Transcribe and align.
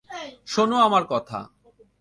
শোন 0.45 0.71
আমার 0.77 1.03
কথা। 1.09 1.39